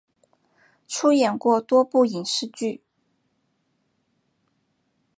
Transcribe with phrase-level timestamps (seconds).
[0.87, 2.81] 出演过多部影视剧。